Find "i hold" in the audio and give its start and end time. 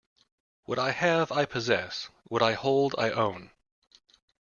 2.41-2.95